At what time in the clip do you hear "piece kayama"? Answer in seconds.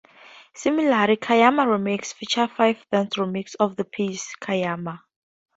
3.85-5.01